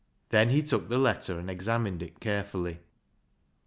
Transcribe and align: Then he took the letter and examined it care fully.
Then 0.29 0.49
he 0.49 0.63
took 0.63 0.89
the 0.89 0.97
letter 0.97 1.37
and 1.37 1.47
examined 1.47 2.01
it 2.01 2.19
care 2.19 2.43
fully. 2.43 2.79